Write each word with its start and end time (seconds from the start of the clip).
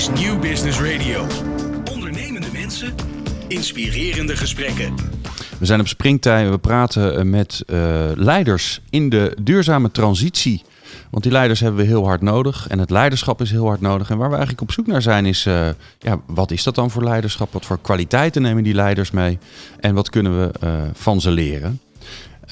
is 0.00 0.08
New 0.08 0.40
Business 0.40 0.80
Radio. 0.80 1.26
Ondernemende 1.92 2.48
mensen, 2.52 2.94
inspirerende 3.48 4.36
gesprekken. 4.36 4.94
We 5.58 5.66
zijn 5.66 5.80
op 5.80 5.88
springtij. 5.88 6.50
We 6.50 6.58
praten 6.58 7.16
eh, 7.16 7.24
met 7.24 7.62
uh, 7.66 7.78
leiders 8.14 8.80
in 8.90 9.08
de 9.08 9.36
duurzame 9.42 9.90
transitie. 9.90 10.62
Want 11.10 11.22
die 11.22 11.32
leiders 11.32 11.60
hebben 11.60 11.80
we 11.80 11.86
heel 11.86 12.06
hard 12.06 12.20
nodig. 12.20 12.68
En 12.68 12.78
het 12.78 12.90
leiderschap 12.90 13.40
is 13.40 13.50
heel 13.50 13.66
hard 13.66 13.80
nodig. 13.80 14.10
En 14.10 14.16
waar 14.16 14.28
we 14.28 14.36
eigenlijk 14.36 14.62
op 14.62 14.72
zoek 14.72 14.86
naar 14.86 15.02
zijn 15.02 15.26
is... 15.26 15.46
Uh, 15.46 15.68
ja, 15.98 16.20
wat 16.26 16.50
is 16.50 16.62
dat 16.62 16.74
dan 16.74 16.90
voor 16.90 17.04
leiderschap? 17.04 17.52
Wat 17.52 17.66
voor 17.66 17.80
kwaliteiten 17.80 18.42
nemen 18.42 18.62
die 18.62 18.74
leiders 18.74 19.10
mee? 19.10 19.38
En 19.80 19.94
wat 19.94 20.10
kunnen 20.10 20.38
we 20.38 20.50
van 20.92 21.20
ze 21.20 21.30
leren? 21.30 21.80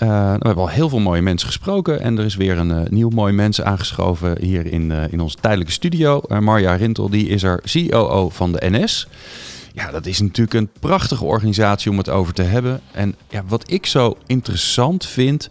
Uh, 0.02 0.08
we 0.08 0.46
hebben 0.46 0.56
al 0.56 0.68
heel 0.68 0.88
veel 0.88 0.98
mooie 0.98 1.22
mensen 1.22 1.48
gesproken. 1.48 2.00
En 2.00 2.18
er 2.18 2.24
is 2.24 2.36
weer 2.36 2.58
een 2.58 2.86
nieuw 2.90 3.08
mooi 3.08 3.32
mens 3.32 3.62
aangeschoven 3.62 4.40
hier 4.40 4.66
in, 4.66 4.90
in 4.90 5.20
onze 5.20 5.36
tijdelijke 5.40 5.72
studio. 5.72 6.20
Marja 6.40 6.74
Rintel, 6.74 7.10
die 7.10 7.28
is 7.28 7.42
er 7.42 7.62
COO 7.72 8.28
van 8.28 8.52
de 8.52 8.70
NS. 8.70 9.08
Ja, 9.78 9.90
dat 9.90 10.06
is 10.06 10.20
natuurlijk 10.20 10.54
een 10.54 10.70
prachtige 10.80 11.24
organisatie 11.24 11.90
om 11.90 11.98
het 11.98 12.08
over 12.08 12.34
te 12.34 12.42
hebben. 12.42 12.80
En 12.92 13.14
ja, 13.28 13.44
wat 13.46 13.70
ik 13.70 13.86
zo 13.86 14.16
interessant 14.26 15.06
vind, 15.06 15.50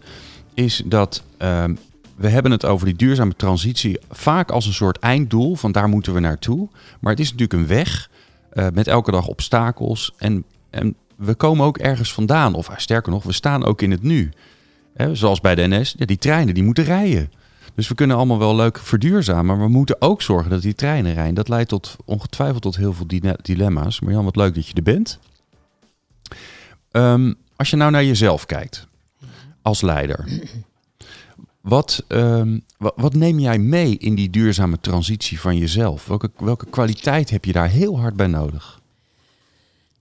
is 0.54 0.82
dat 0.84 1.22
ehm, 1.36 1.74
we 2.16 2.28
hebben 2.28 2.52
het 2.52 2.64
over 2.64 2.86
die 2.86 2.96
duurzame 2.96 3.36
transitie 3.36 3.98
vaak 4.10 4.50
als 4.50 4.66
een 4.66 4.72
soort 4.72 4.98
einddoel, 4.98 5.54
van 5.54 5.72
daar 5.72 5.88
moeten 5.88 6.14
we 6.14 6.20
naartoe. 6.20 6.68
Maar 7.00 7.12
het 7.12 7.20
is 7.20 7.30
natuurlijk 7.32 7.60
een 7.60 7.76
weg 7.76 8.10
uh, 8.52 8.66
met 8.72 8.86
elke 8.86 9.10
dag 9.10 9.26
obstakels. 9.26 10.12
En, 10.16 10.44
en 10.70 10.94
we 11.18 11.34
komen 11.34 11.66
ook 11.66 11.78
ergens 11.78 12.12
vandaan, 12.12 12.54
of 12.54 12.70
sterker 12.76 13.12
nog, 13.12 13.22
we 13.22 13.32
staan 13.32 13.64
ook 13.64 13.82
in 13.82 13.90
het 13.90 14.02
nu. 14.02 14.30
Zoals 15.12 15.40
bij 15.40 15.54
de 15.54 15.66
NS, 15.66 15.94
ja, 15.98 16.06
die 16.06 16.18
treinen 16.18 16.54
die 16.54 16.62
moeten 16.62 16.84
rijden. 16.84 17.32
Dus 17.74 17.88
we 17.88 17.94
kunnen 17.94 18.16
allemaal 18.16 18.38
wel 18.38 18.56
leuk 18.56 18.78
verduurzamen, 18.78 19.44
maar 19.44 19.66
we 19.66 19.72
moeten 19.72 20.00
ook 20.02 20.22
zorgen 20.22 20.50
dat 20.50 20.62
die 20.62 20.74
treinen 20.74 21.14
rijden. 21.14 21.34
Dat 21.34 21.48
leidt 21.48 21.68
tot 21.68 21.96
ongetwijfeld 22.04 22.62
tot 22.62 22.76
heel 22.76 22.92
veel 22.92 23.06
dilemma's. 23.42 24.00
Maar 24.00 24.12
Jan, 24.12 24.24
wat 24.24 24.36
leuk 24.36 24.54
dat 24.54 24.66
je 24.66 24.74
er 24.74 24.82
bent. 24.82 25.18
Um, 26.90 27.34
als 27.56 27.70
je 27.70 27.76
nou 27.76 27.90
naar 27.90 28.04
jezelf 28.04 28.46
kijkt 28.46 28.86
als 29.62 29.80
leider, 29.80 30.28
wat, 31.60 32.04
wat, 32.78 32.92
wat, 32.96 33.14
neem 33.14 33.38
jij 33.38 33.58
mee 33.58 33.98
in 33.98 34.14
die 34.14 34.30
duurzame 34.30 34.80
transitie 34.80 35.40
van 35.40 35.56
jezelf? 35.56 36.06
Welke, 36.06 36.30
welke 36.36 36.66
kwaliteit 36.66 37.30
heb 37.30 37.44
je 37.44 37.52
daar 37.52 37.68
heel 37.68 38.00
hard 38.00 38.16
bij 38.16 38.26
nodig? 38.26 38.80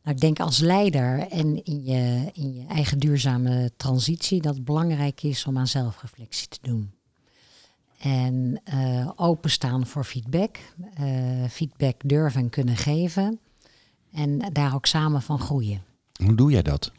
Nou, 0.07 0.19
ik 0.19 0.25
denk 0.25 0.39
als 0.39 0.59
leider 0.59 1.19
en 1.19 1.63
in 1.63 1.83
je, 1.83 2.29
in 2.33 2.53
je 2.53 2.65
eigen 2.67 2.99
duurzame 2.99 3.71
transitie 3.77 4.41
dat 4.41 4.55
het 4.55 4.65
belangrijk 4.65 5.23
is 5.23 5.45
om 5.45 5.57
aan 5.57 5.67
zelfreflectie 5.67 6.47
te 6.47 6.57
doen. 6.61 6.91
En 7.99 8.61
uh, 8.73 9.11
openstaan 9.15 9.85
voor 9.85 10.03
feedback, 10.03 10.59
uh, 11.01 11.43
feedback 11.49 11.95
durven 12.05 12.41
en 12.41 12.49
kunnen 12.49 12.75
geven 12.75 13.39
en 14.13 14.39
daar 14.51 14.75
ook 14.75 14.85
samen 14.85 15.21
van 15.21 15.39
groeien. 15.39 15.83
Hoe 16.23 16.35
doe 16.35 16.51
jij 16.51 16.61
dat? 16.61 16.91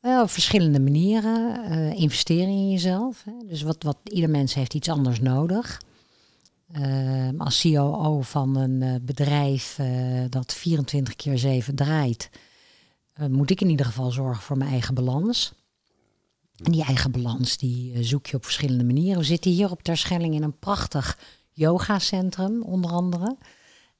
Wel, 0.00 0.22
op 0.22 0.30
verschillende 0.30 0.80
manieren. 0.80 1.70
Uh, 1.72 2.00
investeren 2.00 2.48
in 2.48 2.70
jezelf. 2.70 3.24
Hè. 3.24 3.48
Dus 3.48 3.62
wat, 3.62 3.82
wat 3.82 3.98
ieder 4.04 4.30
mens 4.30 4.54
heeft 4.54 4.74
iets 4.74 4.88
anders 4.88 5.20
nodig. 5.20 5.80
Uh, 6.72 7.28
als 7.38 7.60
COO 7.60 8.20
van 8.20 8.56
een 8.56 8.82
uh, 8.82 8.94
bedrijf 9.02 9.80
dat 10.28 10.52
24 10.52 11.16
keer 11.16 11.38
7 11.38 11.74
draait, 11.74 12.30
moet 13.28 13.50
ik 13.50 13.60
in 13.60 13.68
ieder 13.68 13.86
geval 13.86 14.10
zorgen 14.10 14.42
voor 14.42 14.56
mijn 14.56 14.70
eigen 14.70 14.94
balans. 14.94 15.52
En 16.62 16.72
die 16.72 16.84
eigen 16.84 17.10
balans 17.10 17.56
die 17.56 18.04
zoek 18.04 18.26
je 18.26 18.36
op 18.36 18.44
verschillende 18.44 18.84
manieren. 18.84 19.18
We 19.18 19.24
zitten 19.24 19.50
hier 19.50 19.70
op 19.70 19.82
Terschelling 19.82 20.34
in 20.34 20.42
een 20.42 20.58
prachtig 20.58 21.18
yogacentrum, 21.52 22.62
onder 22.62 22.90
andere. 22.90 23.36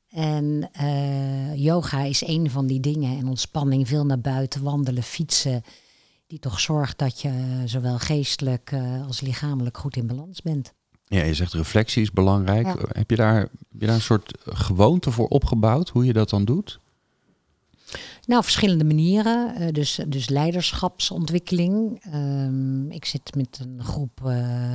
En 0.09 0.71
yoga 1.55 2.03
is 2.03 2.27
een 2.27 2.51
van 2.51 2.67
die 2.67 2.81
dingen. 2.81 3.19
En 3.19 3.29
ontspanning, 3.29 3.89
veel 3.89 4.07
naar 4.07 4.21
buiten 4.21 4.63
wandelen, 4.63 5.03
fietsen 5.03 5.63
die 6.27 6.39
toch 6.39 6.61
zorgt 6.61 6.99
dat 6.99 7.21
je 7.21 7.63
zowel 7.65 7.99
geestelijk 7.99 8.73
als 9.07 9.21
lichamelijk 9.21 9.79
goed 9.79 9.97
in 9.97 10.07
balans 10.07 10.43
bent. 10.43 10.75
Ja, 11.09 11.23
je 11.23 11.35
zegt 11.35 11.53
reflectie 11.53 12.03
is 12.03 12.11
belangrijk. 12.11 12.67
Ja. 12.67 12.77
Heb, 12.89 13.11
je 13.11 13.17
daar, 13.17 13.39
heb 13.39 13.51
je 13.79 13.87
daar 13.87 13.95
een 13.95 14.01
soort 14.01 14.39
gewoonte 14.45 15.11
voor 15.11 15.29
opgebouwd, 15.29 15.89
hoe 15.89 16.05
je 16.05 16.13
dat 16.13 16.31
dan 16.31 16.45
doet? 16.45 16.81
Nou, 18.27 18.43
verschillende 18.43 18.85
manieren. 18.85 19.63
Uh, 19.63 19.69
dus, 19.73 20.01
dus 20.07 20.29
leiderschapsontwikkeling. 20.29 22.05
Um, 22.15 22.91
ik 22.91 23.05
zit 23.05 23.35
met 23.35 23.61
een 23.63 23.85
groep 23.85 24.21
uh, 24.25 24.75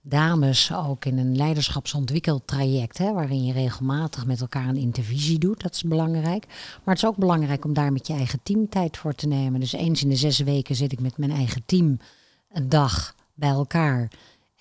dames 0.00 0.72
ook 0.72 1.04
in 1.04 1.18
een 1.18 1.36
leiderschapsontwikkeltraject, 1.36 2.98
hè, 2.98 3.12
waarin 3.12 3.44
je 3.44 3.52
regelmatig 3.52 4.26
met 4.26 4.40
elkaar 4.40 4.68
een 4.68 4.76
intervisie 4.76 5.38
doet. 5.38 5.62
Dat 5.62 5.74
is 5.74 5.82
belangrijk. 5.82 6.46
Maar 6.84 6.94
het 6.94 7.02
is 7.02 7.08
ook 7.08 7.16
belangrijk 7.16 7.64
om 7.64 7.72
daar 7.72 7.92
met 7.92 8.06
je 8.06 8.12
eigen 8.12 8.40
team 8.42 8.68
tijd 8.68 8.96
voor 8.96 9.14
te 9.14 9.26
nemen. 9.26 9.60
Dus 9.60 9.72
eens 9.72 10.02
in 10.02 10.08
de 10.08 10.16
zes 10.16 10.38
weken 10.38 10.74
zit 10.74 10.92
ik 10.92 11.00
met 11.00 11.18
mijn 11.18 11.30
eigen 11.30 11.62
team 11.66 11.98
een 12.52 12.68
dag 12.68 13.14
bij 13.34 13.50
elkaar. 13.50 14.10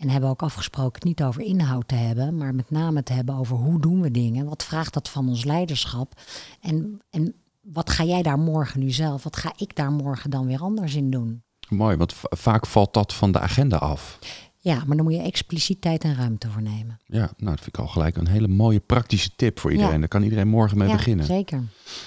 En 0.03 0.09
hebben 0.09 0.29
ook 0.29 0.41
afgesproken 0.41 0.93
het 0.93 1.03
niet 1.03 1.23
over 1.23 1.41
inhoud 1.41 1.87
te 1.87 1.95
hebben, 1.95 2.37
maar 2.37 2.55
met 2.55 2.71
name 2.71 3.03
te 3.03 3.13
hebben 3.13 3.35
over 3.35 3.57
hoe 3.57 3.79
doen 3.79 4.01
we 4.01 4.11
dingen. 4.11 4.45
Wat 4.45 4.63
vraagt 4.63 4.93
dat 4.93 5.09
van 5.09 5.27
ons 5.27 5.43
leiderschap? 5.43 6.21
En, 6.61 7.01
en 7.09 7.33
wat 7.61 7.89
ga 7.89 8.03
jij 8.03 8.21
daar 8.21 8.39
morgen 8.39 8.79
nu 8.79 8.91
zelf? 8.91 9.23
Wat 9.23 9.37
ga 9.37 9.53
ik 9.57 9.75
daar 9.75 9.91
morgen 9.91 10.29
dan 10.29 10.45
weer 10.45 10.59
anders 10.59 10.95
in 10.95 11.09
doen? 11.09 11.43
Mooi, 11.69 11.97
want 11.97 12.13
vaak 12.19 12.65
valt 12.65 12.93
dat 12.93 13.13
van 13.13 13.31
de 13.31 13.39
agenda 13.39 13.77
af. 13.77 14.19
Ja, 14.57 14.83
maar 14.85 14.95
dan 14.95 15.05
moet 15.05 15.13
je 15.13 15.21
expliciet 15.21 15.81
tijd 15.81 16.03
en 16.03 16.15
ruimte 16.15 16.49
voor 16.49 16.61
nemen. 16.61 16.99
Ja, 17.05 17.19
nou, 17.37 17.55
dat 17.55 17.59
vind 17.63 17.67
ik 17.67 17.77
al 17.77 17.87
gelijk 17.87 18.17
een 18.17 18.27
hele 18.27 18.47
mooie 18.47 18.79
praktische 18.79 19.29
tip 19.35 19.59
voor 19.59 19.71
iedereen. 19.71 19.93
Ja. 19.93 19.99
Daar 19.99 20.07
kan 20.07 20.23
iedereen 20.23 20.47
morgen 20.47 20.77
mee 20.77 20.87
ja, 20.87 20.95
beginnen. 20.95 21.25
Zeker. 21.25 21.63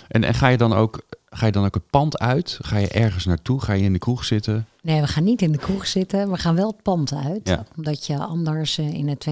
En, 0.09 0.25
en 0.25 0.35
ga, 0.35 0.49
je 0.49 0.57
dan 0.57 0.73
ook, 0.73 1.03
ga 1.37 1.47
je 1.47 1.53
dan 1.53 1.65
ook 1.65 1.75
het 1.75 1.91
pand 1.91 2.19
uit? 2.19 2.59
Ga 2.63 2.77
je 2.77 2.89
ergens 2.89 3.25
naartoe? 3.25 3.61
Ga 3.61 3.73
je 3.73 3.83
in 3.83 3.93
de 3.93 3.99
kroeg 3.99 4.25
zitten? 4.25 4.67
Nee, 4.83 5.01
we 5.01 5.07
gaan 5.07 5.25
niet 5.25 5.43
in 5.43 5.53
de 5.53 5.59
kroeg 5.59 5.87
zitten. 5.87 6.31
We 6.31 6.39
gaan 6.39 6.55
wel 6.55 6.67
het 6.67 6.83
pand 6.83 7.13
uit. 7.13 7.49
Ja. 7.49 7.67
Omdat 7.77 8.07
je 8.07 8.19
anders 8.19 8.79
uh, 8.79 8.93
in 8.93 9.09
het 9.09 9.27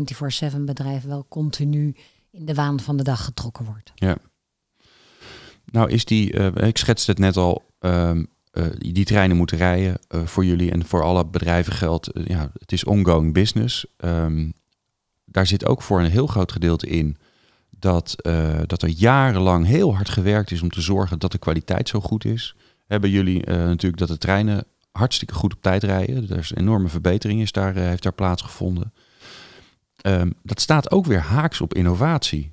24-7 0.55 0.61
bedrijf 0.61 1.05
wel 1.05 1.27
continu 1.29 1.97
in 2.31 2.45
de 2.45 2.55
waan 2.55 2.81
van 2.81 2.97
de 2.97 3.03
dag 3.03 3.25
getrokken 3.25 3.65
wordt. 3.65 3.93
Ja. 3.95 4.17
Nou 5.65 5.91
is 5.91 6.05
die, 6.05 6.33
uh, 6.33 6.47
ik 6.55 6.79
schetste 6.79 7.11
het 7.11 7.21
net 7.21 7.37
al, 7.37 7.63
um, 7.81 8.27
uh, 8.53 8.67
die 8.79 9.05
treinen 9.05 9.37
moeten 9.37 9.57
rijden 9.57 9.99
uh, 10.15 10.27
voor 10.27 10.45
jullie 10.45 10.71
en 10.71 10.85
voor 10.85 11.03
alle 11.03 11.27
bedrijven 11.27 11.73
geldt. 11.73 12.11
Ja, 12.25 12.51
het 12.59 12.73
is 12.73 12.85
ongoing 12.85 13.33
business. 13.33 13.87
Um, 13.97 14.53
daar 15.25 15.47
zit 15.47 15.67
ook 15.67 15.83
voor 15.83 16.01
een 16.01 16.11
heel 16.11 16.27
groot 16.27 16.53
gedeelte 16.53 16.87
in 16.87 17.17
dat, 17.79 18.15
dat 18.67 18.83
er 18.83 18.89
jarenlang 18.89 19.67
heel 19.67 19.95
hard 19.95 20.09
gewerkt 20.09 20.51
is 20.51 20.63
om 20.63 20.71
te 20.71 20.81
zorgen 20.81 21.19
dat 21.19 21.33
de 21.33 21.39
kwaliteit 21.39 21.89
zo 21.89 22.01
goed 22.01 22.25
is. 22.25 22.55
Hebben 22.87 23.11
jullie 23.11 23.47
natuurlijk 23.47 23.97
dat 23.99 24.09
de 24.09 24.19
treinen 24.19 24.65
hartstikke 24.93 25.35
goed 25.35 25.55
op 25.55 25.63
tijd 25.63 25.83
rijden. 25.83 26.31
Er 26.31 26.39
is 26.39 26.51
een 26.51 26.59
enorme 26.59 26.89
verbetering 26.89 27.41
is 27.41 27.53
daar, 27.53 27.75
heeft 27.75 28.03
daar 28.03 28.13
plaatsgevonden. 28.13 28.93
Um, 30.07 30.35
dat 30.43 30.61
staat 30.61 30.91
ook 30.91 31.07
weer 31.07 31.21
haaks 31.21 31.61
op 31.61 31.75
innovatie. 31.75 32.49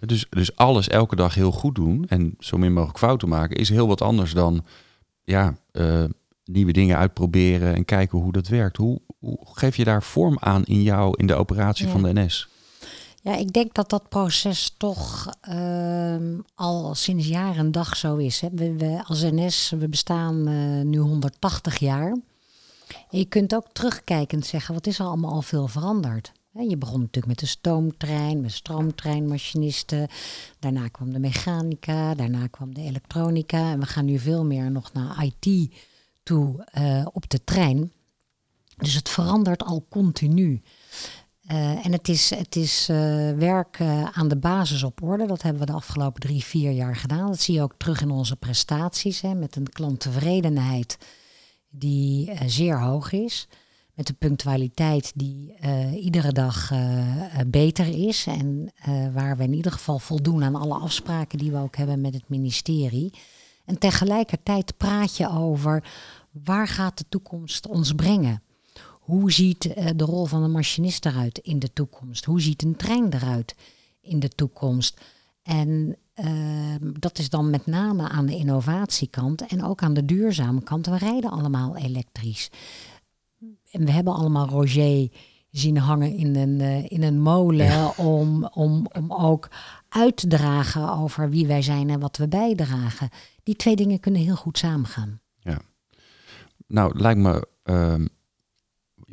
Dus, 0.00 0.26
dus 0.30 0.56
alles 0.56 0.88
elke 0.88 1.16
dag 1.16 1.34
heel 1.34 1.52
goed 1.52 1.74
doen 1.74 2.04
en 2.08 2.34
zo 2.38 2.56
min 2.56 2.72
mogelijk 2.72 2.98
fouten 2.98 3.28
maken 3.28 3.56
is 3.56 3.68
heel 3.68 3.86
wat 3.86 4.02
anders 4.02 4.32
dan 4.32 4.64
ja, 5.24 5.54
uh, 5.72 6.04
nieuwe 6.44 6.72
dingen 6.72 6.96
uitproberen 6.96 7.74
en 7.74 7.84
kijken 7.84 8.18
hoe 8.18 8.32
dat 8.32 8.48
werkt. 8.48 8.76
Hoe, 8.76 9.00
hoe 9.18 9.38
geef 9.42 9.76
je 9.76 9.84
daar 9.84 10.02
vorm 10.02 10.36
aan 10.40 10.64
in 10.64 10.82
jou, 10.82 11.14
in 11.16 11.26
de 11.26 11.34
operatie 11.34 11.86
ja. 11.86 11.92
van 11.92 12.02
de 12.02 12.12
NS? 12.12 12.48
Ja, 13.24 13.36
ik 13.36 13.52
denk 13.52 13.74
dat 13.74 13.90
dat 13.90 14.08
proces 14.08 14.74
toch 14.76 15.32
uh, 15.48 16.16
al 16.54 16.94
sinds 16.94 17.26
jaren 17.26 17.56
en 17.56 17.72
dag 17.72 17.96
zo 17.96 18.16
is. 18.16 18.40
Hè. 18.40 18.48
We, 18.50 19.02
als 19.06 19.22
NS, 19.22 19.70
we 19.78 19.88
bestaan 19.88 20.48
uh, 20.48 20.84
nu 20.84 20.98
180 20.98 21.78
jaar. 21.78 22.16
Je 23.10 23.24
kunt 23.24 23.54
ook 23.54 23.66
terugkijkend 23.72 24.46
zeggen, 24.46 24.74
wat 24.74 24.86
is 24.86 24.98
er 24.98 25.06
allemaal 25.06 25.32
al 25.32 25.42
veel 25.42 25.66
veranderd? 25.68 26.32
Je 26.50 26.76
begon 26.76 27.00
natuurlijk 27.00 27.26
met 27.26 27.38
de 27.38 27.46
stoomtrein, 27.46 28.40
met 28.40 28.52
stroomtreinmachinisten. 28.52 30.08
Daarna 30.58 30.88
kwam 30.88 31.12
de 31.12 31.18
mechanica, 31.18 32.14
daarna 32.14 32.46
kwam 32.46 32.74
de 32.74 32.82
elektronica. 32.82 33.70
En 33.72 33.80
we 33.80 33.86
gaan 33.86 34.04
nu 34.04 34.18
veel 34.18 34.44
meer 34.44 34.70
nog 34.70 34.92
naar 34.92 35.24
IT 35.24 35.72
toe 36.22 36.66
uh, 36.78 37.06
op 37.12 37.30
de 37.30 37.44
trein. 37.44 37.92
Dus 38.76 38.94
het 38.94 39.08
verandert 39.08 39.62
al 39.62 39.86
continu. 39.88 40.62
Uh, 41.50 41.86
en 41.86 41.92
het 41.92 42.08
is, 42.08 42.30
het 42.30 42.56
is 42.56 42.88
uh, 42.90 42.96
werk 43.32 43.80
aan 44.12 44.28
de 44.28 44.36
basis 44.36 44.82
op 44.82 45.02
orde. 45.02 45.26
Dat 45.26 45.42
hebben 45.42 45.60
we 45.60 45.66
de 45.66 45.76
afgelopen 45.76 46.20
drie, 46.20 46.44
vier 46.44 46.70
jaar 46.70 46.96
gedaan. 46.96 47.26
Dat 47.26 47.40
zie 47.40 47.54
je 47.54 47.62
ook 47.62 47.74
terug 47.76 48.00
in 48.00 48.10
onze 48.10 48.36
prestaties. 48.36 49.20
Hè, 49.20 49.34
met 49.34 49.56
een 49.56 49.68
klanttevredenheid 49.68 50.98
die 51.70 52.32
zeer 52.46 52.80
hoog 52.80 53.12
is 53.12 53.48
met 53.94 54.06
de 54.06 54.12
punctualiteit 54.12 55.12
die 55.14 55.54
iedere 55.94 56.32
dag 56.32 56.72
beter 57.46 58.06
is. 58.06 58.26
En 58.26 58.72
waar 59.12 59.36
we 59.36 59.42
in 59.42 59.54
ieder 59.54 59.72
geval 59.72 59.98
voldoen 59.98 60.44
aan 60.44 60.54
alle 60.54 60.74
afspraken 60.74 61.38
die 61.38 61.50
we 61.50 61.58
ook 61.58 61.76
hebben 61.76 62.00
met 62.00 62.14
het 62.14 62.28
ministerie. 62.28 63.12
En 63.64 63.78
tegelijkertijd 63.78 64.76
praat 64.76 65.16
je 65.16 65.30
over 65.30 65.84
waar 66.30 66.68
gaat 66.68 66.98
de 66.98 67.04
toekomst 67.08 67.66
ons 67.66 67.92
brengen? 67.92 68.42
Hoe 69.04 69.32
ziet 69.32 69.62
de 69.96 70.04
rol 70.04 70.24
van 70.24 70.42
een 70.42 70.50
machinist 70.50 71.06
eruit 71.06 71.38
in 71.38 71.58
de 71.58 71.72
toekomst? 71.72 72.24
Hoe 72.24 72.40
ziet 72.40 72.62
een 72.62 72.76
trein 72.76 73.12
eruit 73.12 73.54
in 74.00 74.20
de 74.20 74.28
toekomst? 74.28 75.00
En 75.42 75.96
ehm, 76.14 76.92
dat 76.98 77.18
is 77.18 77.30
dan 77.30 77.50
met 77.50 77.66
name 77.66 78.08
aan 78.08 78.26
de 78.26 78.36
innovatiekant 78.36 79.46
en 79.46 79.64
ook 79.64 79.82
aan 79.82 79.94
de 79.94 80.04
duurzame 80.04 80.62
kant. 80.62 80.86
We 80.86 80.98
rijden 80.98 81.30
allemaal 81.30 81.76
elektrisch. 81.76 82.50
En 83.70 83.84
we 83.84 83.90
hebben 83.90 84.14
allemaal 84.14 84.48
Roger 84.48 85.08
zien 85.50 85.76
hangen 85.76 86.16
in 86.16 86.36
een, 86.36 86.60
eh, 86.60 86.90
in 86.90 87.02
een 87.02 87.20
molen 87.20 87.96
om, 87.96 88.44
om, 88.44 88.86
om 88.92 89.12
ook 89.12 89.48
uit 89.88 90.16
te 90.16 90.26
dragen 90.26 90.92
over 90.92 91.30
wie 91.30 91.46
wij 91.46 91.62
zijn 91.62 91.90
en 91.90 92.00
wat 92.00 92.16
we 92.16 92.28
bijdragen. 92.28 93.08
Die 93.42 93.56
twee 93.56 93.76
dingen 93.76 94.00
kunnen 94.00 94.20
heel 94.20 94.36
goed 94.36 94.58
samengaan. 94.58 95.20
Ja. 95.38 95.60
Nou, 96.66 96.98
lijkt 96.98 97.20
me 97.20 97.48
ehm, 97.62 98.06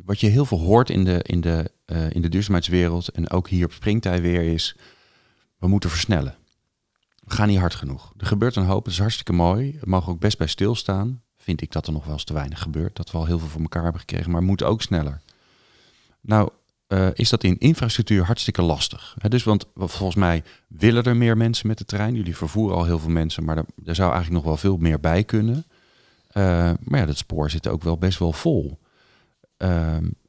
wat 0.04 0.20
je 0.20 0.26
heel 0.26 0.44
veel 0.44 0.58
hoort 0.58 0.90
in 0.90 1.04
de, 1.04 1.22
in, 1.22 1.40
de, 1.40 1.70
uh, 1.86 2.10
in 2.10 2.22
de 2.22 2.28
duurzaamheidswereld 2.28 3.08
en 3.08 3.30
ook 3.30 3.48
hier 3.48 3.64
op 3.64 3.72
Springtij 3.72 4.20
weer 4.20 4.42
is, 4.52 4.76
we 5.58 5.68
moeten 5.68 5.90
versnellen. 5.90 6.34
We 7.24 7.34
gaan 7.34 7.48
niet 7.48 7.58
hard 7.58 7.74
genoeg. 7.74 8.12
Er 8.16 8.26
gebeurt 8.26 8.56
een 8.56 8.64
hoop, 8.64 8.84
het 8.84 8.92
is 8.92 8.98
hartstikke 8.98 9.32
mooi. 9.32 9.78
We 9.80 9.90
mogen 9.90 10.12
ook 10.12 10.20
best 10.20 10.38
bij 10.38 10.46
stilstaan. 10.46 11.22
Vind 11.36 11.62
ik 11.62 11.72
dat 11.72 11.86
er 11.86 11.92
nog 11.92 12.04
wel 12.04 12.12
eens 12.12 12.24
te 12.24 12.32
weinig 12.32 12.60
gebeurt. 12.60 12.96
Dat 12.96 13.10
we 13.10 13.18
al 13.18 13.26
heel 13.26 13.38
veel 13.38 13.48
voor 13.48 13.60
elkaar 13.60 13.82
hebben 13.82 14.00
gekregen, 14.00 14.30
maar 14.30 14.42
moet 14.42 14.62
ook 14.62 14.82
sneller. 14.82 15.20
Nou, 16.20 16.50
uh, 16.88 17.08
is 17.12 17.28
dat 17.28 17.44
in 17.44 17.58
infrastructuur 17.58 18.24
hartstikke 18.24 18.62
lastig. 18.62 19.16
dus 19.28 19.42
want 19.42 19.66
volgens 19.74 20.14
mij 20.16 20.42
willen 20.68 21.04
er 21.04 21.16
meer 21.16 21.36
mensen 21.36 21.66
met 21.66 21.78
de 21.78 21.84
trein. 21.84 22.14
Jullie 22.14 22.36
vervoeren 22.36 22.76
al 22.76 22.84
heel 22.84 22.98
veel 22.98 23.10
mensen, 23.10 23.44
maar 23.44 23.56
er, 23.56 23.94
zou 23.94 24.12
eigenlijk 24.12 24.30
nog 24.30 24.44
wel 24.44 24.56
veel 24.56 24.76
meer 24.76 25.00
bij 25.00 25.24
kunnen. 25.24 25.64
Uh, 26.32 26.72
maar 26.80 27.00
ja, 27.00 27.06
dat 27.06 27.16
spoor 27.16 27.50
zit 27.50 27.68
ook 27.68 27.82
wel 27.82 27.98
best 27.98 28.18
wel 28.18 28.32
vol. 28.32 28.78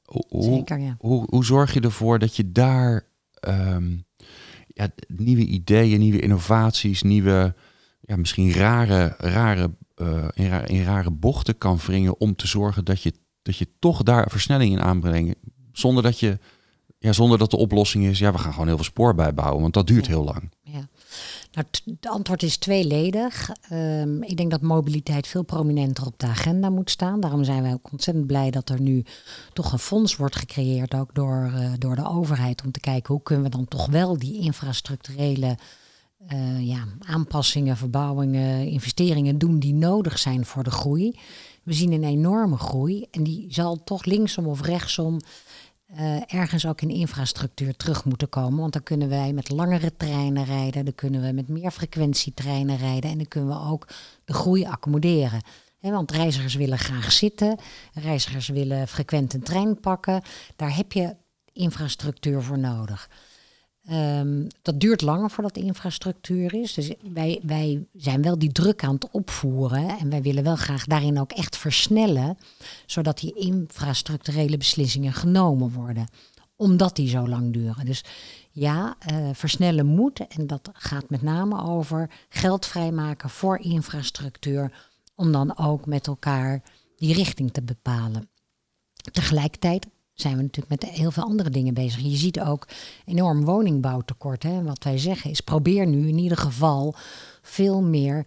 Hoe, 0.06 0.44
Zeker, 0.44 0.80
ja. 0.80 0.96
hoe, 1.00 1.28
hoe, 1.30 1.46
zorg 1.46 1.74
je 1.74 1.80
ervoor 1.80 2.20
dat 2.20 2.36
je 2.36 2.52
daar 2.52 3.08
um, 3.48 4.06
ja, 4.68 4.90
nieuwe 5.08 5.46
ideeën, 5.46 6.00
nieuwe 6.00 6.20
innovaties, 6.20 7.02
nieuwe, 7.02 7.56
ja, 8.02 8.16
misschien 8.16 8.52
rare, 8.52 9.16
rare, 9.18 9.72
uh, 10.02 10.28
in, 10.34 10.48
rare, 10.50 10.68
in 10.68 10.84
rare 10.84 11.12
bochten 11.12 11.58
kan 11.58 11.78
wringen 11.78 12.20
om 12.20 12.36
te 12.36 12.48
zorgen 12.48 12.86
dat 12.86 13.02
je, 13.02 13.14
dat 13.42 13.58
je 13.58 13.68
toch 13.80 14.04
daar 14.04 14.30
versnelling 14.30 14.72
in 14.72 14.82
aanbrengt 14.82 15.36
zonder 15.72 16.04
dat 16.04 16.20
je, 16.20 16.40
ja, 17.00 17.14
zonder 17.14 17.38
dat 17.38 17.52
de 17.52 17.58
oplossing 17.58 18.06
is, 18.06 18.20
ja, 18.20 18.32
we 18.32 18.38
gaan 18.38 18.52
gewoon 18.52 18.68
heel 18.68 18.76
veel 18.76 18.86
spoor 18.86 19.16
bijbouwen, 19.16 19.62
want 19.62 19.74
dat 19.74 19.88
duurt 19.88 20.08
heel 20.08 20.24
lang. 20.24 20.52
Ja. 21.56 21.62
Nou, 21.62 21.68
het 22.00 22.08
antwoord 22.08 22.44
is 22.44 22.58
tweeledig. 22.58 23.50
Um, 23.72 24.24
ik 24.24 24.38
denk 24.38 24.52
dat 24.52 24.62
mobiliteit 24.62 25.28
veel 25.28 25.44
prominenter 25.44 26.06
op 26.06 26.20
de 26.20 26.26
agenda 26.26 26.70
moet 26.70 26.90
staan. 26.90 27.20
Daarom 27.20 27.44
zijn 27.44 27.62
wij 27.62 27.74
ook 27.74 27.92
ontzettend 27.92 28.28
blij 28.28 28.52
dat 28.52 28.70
er 28.70 28.82
nu 28.82 29.06
toch 29.54 29.72
een 29.72 29.80
fonds 29.80 30.16
wordt 30.16 30.36
gecreëerd, 30.36 30.94
ook 30.94 31.16
door, 31.16 31.52
uh, 31.56 31.72
door 31.78 31.96
de 31.96 32.08
overheid, 32.08 32.64
om 32.64 32.72
te 32.72 32.80
kijken 32.80 33.14
hoe 33.14 33.24
kunnen 33.24 33.44
we 33.44 33.50
dan 33.50 33.68
toch 33.68 33.86
wel 33.86 34.18
die 34.18 34.40
infrastructurele 34.40 35.58
uh, 36.34 36.68
ja, 36.68 36.86
aanpassingen, 37.00 37.78
verbouwingen, 37.78 38.68
investeringen 38.68 39.38
doen 39.38 39.60
die 39.60 39.74
nodig 39.74 40.20
zijn 40.20 40.46
voor 40.46 40.64
de 40.64 40.72
groei. 40.72 41.20
We 41.64 41.74
zien 41.74 41.92
een 41.92 42.04
enorme 42.04 42.58
groei 42.58 43.06
en 43.12 43.24
die 43.24 43.46
zal 43.50 43.84
toch 43.84 44.06
linksom 44.06 44.48
of 44.48 44.62
rechtsom 44.62 45.20
uh, 45.92 46.34
ergens 46.34 46.66
ook 46.66 46.82
in 46.82 46.90
infrastructuur 46.90 47.76
terug 47.76 48.06
moeten 48.06 48.30
komen. 48.30 48.60
Want 48.60 48.74
dan 48.74 48.84
kunnen 48.84 49.10
wij 49.10 49.34
met 49.34 49.50
langere 49.50 49.96
treinen 49.98 50.46
rijden, 50.46 50.86
dan 50.86 50.96
kunnen 50.96 51.22
we 51.22 51.32
met 51.32 51.48
meer 51.48 51.72
frequentietreinen 51.72 52.78
rijden 52.78 53.12
en 53.12 53.18
dan 53.18 53.28
kunnen 53.28 53.50
we 53.50 53.70
ook 53.70 53.88
de 54.26 54.34
groei 54.34 54.66
accommoderen. 54.66 55.42
Want 55.80 56.12
reizigers 56.12 56.56
willen 56.56 56.78
graag 56.78 57.12
zitten, 57.12 57.60
reizigers 57.94 58.48
willen 58.48 58.88
frequent 58.88 59.34
een 59.34 59.44
trein 59.44 59.80
pakken. 59.80 60.22
Daar 60.56 60.76
heb 60.76 60.92
je 60.92 61.16
infrastructuur 61.54 62.42
voor 62.42 62.60
nodig. 62.60 63.10
Um, 63.92 64.48
dat 64.62 64.80
duurt 64.80 65.02
langer 65.02 65.30
voordat 65.30 65.54
de 65.54 65.62
infrastructuur 65.62 66.54
is. 66.54 66.74
Dus 66.74 66.94
wij, 67.14 67.40
wij 67.44 67.86
zijn 67.94 68.22
wel 68.22 68.40
die 68.40 68.52
druk 68.52 68.84
aan 68.84 68.94
het 68.94 69.12
opvoeren. 69.12 69.98
En 70.00 70.10
wij 70.10 70.22
willen 70.22 70.44
wel 70.44 70.56
graag 70.56 70.86
daarin 70.86 71.20
ook 71.20 71.32
echt 71.32 71.58
versnellen. 71.58 72.38
Zodat 72.86 73.20
die 73.20 73.34
infrastructurele 73.34 74.58
beslissingen 74.58 75.14
genomen 75.14 75.72
worden. 75.72 76.08
Omdat 76.56 76.96
die 76.96 77.10
zo 77.10 77.28
lang 77.28 77.54
duren. 77.54 77.86
Dus 77.86 78.04
ja, 78.52 78.96
uh, 79.12 79.30
versnellen 79.34 79.86
moet. 79.86 80.28
En 80.28 80.48
dat 80.48 80.70
gaat 80.74 81.10
met 81.10 81.22
name 81.22 81.64
over 81.64 82.10
geld 82.30 82.66
vrijmaken 82.66 83.30
voor 83.30 83.60
infrastructuur. 83.60 84.90
Om 85.16 85.32
dan 85.32 85.58
ook 85.58 85.86
met 85.86 86.08
elkaar 86.08 86.62
die 86.96 87.14
richting 87.14 87.54
te 87.54 87.62
bepalen. 87.62 88.30
Tegelijkertijd 89.12 89.88
zijn 90.14 90.36
we 90.36 90.42
natuurlijk 90.42 90.82
met 90.82 90.92
heel 90.92 91.12
veel 91.12 91.24
andere 91.24 91.50
dingen 91.50 91.74
bezig. 91.74 92.02
Je 92.02 92.16
ziet 92.16 92.40
ook 92.40 92.68
enorm 93.06 93.46
woningbouwtekort. 93.46 94.44
Hè. 94.44 94.64
Wat 94.64 94.84
wij 94.84 94.98
zeggen 94.98 95.30
is 95.30 95.42
probeer 95.42 95.88
nu 95.88 96.08
in 96.08 96.18
ieder 96.18 96.38
geval 96.38 96.96
veel 97.42 97.82
meer 97.82 98.26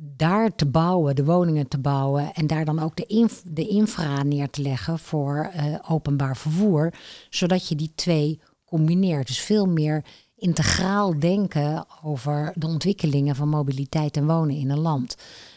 daar 0.00 0.54
te 0.54 0.66
bouwen, 0.66 1.16
de 1.16 1.24
woningen 1.24 1.68
te 1.68 1.78
bouwen 1.78 2.32
en 2.34 2.46
daar 2.46 2.64
dan 2.64 2.78
ook 2.78 2.96
de, 2.96 3.28
de 3.44 3.68
infra 3.68 4.22
neer 4.22 4.50
te 4.50 4.62
leggen 4.62 4.98
voor 4.98 5.50
uh, 5.56 5.74
openbaar 5.88 6.36
vervoer, 6.36 6.92
zodat 7.30 7.68
je 7.68 7.74
die 7.74 7.92
twee 7.94 8.40
combineert. 8.64 9.26
Dus 9.26 9.40
veel 9.40 9.66
meer 9.66 10.04
integraal 10.36 11.18
denken 11.18 11.86
over 12.02 12.52
de 12.54 12.66
ontwikkelingen 12.66 13.36
van 13.36 13.48
mobiliteit 13.48 14.16
en 14.16 14.26
wonen 14.26 14.56
in 14.56 14.70
een 14.70 14.80
land. 14.80 15.16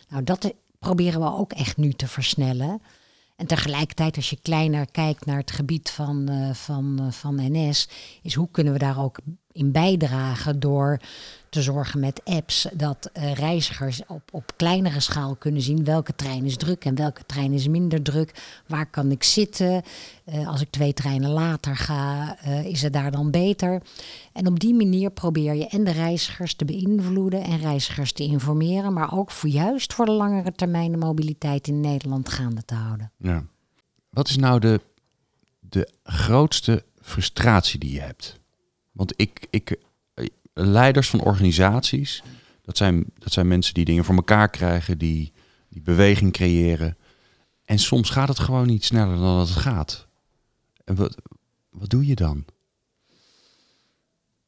Nou, 0.10 0.24
dat 0.24 0.54
proberen 0.80 1.22
we 1.22 1.38
ook 1.38 1.52
echt 1.52 1.78
nu 1.78 1.94
te 1.94 2.08
versnellen. 2.08 2.82
En 3.42 3.48
tegelijkertijd, 3.48 4.16
als 4.16 4.30
je 4.30 4.40
kleiner 4.42 4.92
kijkt 4.92 5.26
naar 5.26 5.38
het 5.38 5.52
gebied 5.52 5.90
van, 5.90 6.32
uh, 6.32 6.54
van, 6.54 6.98
uh, 7.02 7.12
van 7.12 7.36
NS, 7.36 7.90
is 8.22 8.34
hoe 8.34 8.48
kunnen 8.52 8.74
we 8.74 8.80
daar 8.80 9.04
ook 9.04 9.20
in 9.54 9.72
bijdragen 9.72 10.60
door 10.60 11.00
te 11.52 11.62
zorgen 11.62 12.00
met 12.00 12.22
apps 12.24 12.68
dat 12.74 13.10
uh, 13.14 13.34
reizigers 13.34 14.02
op, 14.08 14.22
op 14.32 14.54
kleinere 14.56 15.00
schaal 15.00 15.36
kunnen 15.36 15.62
zien 15.62 15.84
welke 15.84 16.16
trein 16.16 16.46
is 16.46 16.58
druk 16.58 16.86
en 16.86 16.96
welke 16.96 17.26
trein 17.26 17.54
is 17.54 17.68
minder 17.68 18.02
druk. 18.02 18.62
Waar 18.68 18.86
kan 18.86 19.12
ik 19.12 19.24
zitten? 19.24 19.84
Uh, 20.26 20.48
als 20.48 20.62
ik 20.62 20.70
twee 20.70 20.94
treinen 20.94 21.30
later 21.30 21.76
ga, 21.76 22.38
uh, 22.46 22.66
is 22.66 22.82
het 22.82 22.94
daar 22.94 23.12
dan 23.12 23.32
beter? 23.32 23.82
En 24.34 24.48
op 24.48 24.60
die 24.60 24.74
manier 24.74 25.10
probeer 25.10 25.54
je 25.54 25.68
en 25.68 25.84
de 25.84 25.92
reizigers 25.92 26.56
te 26.56 26.66
beïnvloeden 26.66 27.44
en 27.44 27.60
reizigers 27.60 28.12
te 28.14 28.24
informeren, 28.24 28.94
maar 28.94 29.18
ook 29.18 29.32
voor 29.32 29.50
juist 29.50 29.94
voor 29.94 30.06
de 30.06 30.12
langere 30.12 30.52
termijn 30.52 30.92
de 30.92 30.98
mobiliteit 30.98 31.68
in 31.68 31.80
Nederland 31.80 32.30
gaande 32.30 32.66
te 32.66 32.76
houden. 32.76 33.12
Ja. 33.18 33.44
Wat 34.10 34.30
is 34.30 34.38
nou 34.38 34.60
de, 34.60 34.82
de 35.60 35.90
grootste 36.04 36.84
frustratie 37.02 37.80
die 37.80 37.94
je 37.94 38.02
hebt? 38.02 38.40
Want 38.92 39.14
ik, 39.16 39.48
ik, 39.50 39.80
leiders 40.54 41.10
van 41.10 41.22
organisaties, 41.22 42.24
dat 42.62 42.78
zijn, 42.78 43.06
dat 43.18 43.34
zijn 43.34 43.48
mensen 43.48 43.74
die 43.74 43.86
dingen 43.86 44.04
voor 44.04 44.16
elkaar 44.16 44.50
krijgen, 44.50 44.98
die, 44.98 45.32
die 45.70 45.82
beweging 45.82 46.32
creëren. 46.32 46.98
En 47.66 47.80
soms 47.80 48.10
gaat 48.10 48.28
het 48.28 48.40
gewoon 48.40 48.68
niet 48.68 48.86
sneller 48.86 49.16
dan 49.16 49.38
dat 49.38 49.50
het 49.50 49.58
gaat. 49.58 50.08
En 50.84 50.96
wat, 50.96 51.18
wat 51.70 51.90
doe 51.90 52.06
je 52.06 52.16
dan? 52.16 52.46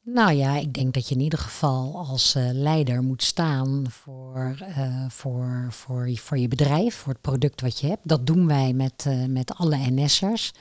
Nou 0.06 0.32
ja, 0.32 0.58
ik 0.58 0.74
denk 0.74 0.94
dat 0.94 1.08
je 1.10 1.16
in 1.16 1.22
ieder 1.22 1.40
geval 1.40 1.98
als 1.98 2.36
uh, 2.36 2.50
leider 2.52 3.04
moet 3.04 3.24
staan 3.24 3.86
voor, 3.90 4.58
uh, 4.62 5.06
voor, 5.10 5.68
voor, 5.70 6.12
voor 6.16 6.38
je 6.38 6.48
bedrijf, 6.48 6.96
voor 6.96 7.14
het 7.14 7.22
product 7.22 7.62
wat 7.62 7.80
je 7.80 7.88
hebt. 7.88 8.08
Dat 8.08 8.28
doen 8.28 8.48
wij 8.48 8.74
met, 8.74 9.08
met 9.28 9.54
alle 9.56 9.78
NS'ers. 9.78 10.52